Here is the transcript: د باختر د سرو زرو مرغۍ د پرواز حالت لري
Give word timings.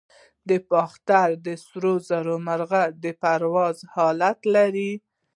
د 0.47 0.51
باختر 0.69 1.27
د 1.45 1.47
سرو 1.65 1.93
زرو 2.09 2.35
مرغۍ 2.47 2.87
د 3.03 3.05
پرواز 3.21 3.77
حالت 3.93 4.39
لري 4.55 4.91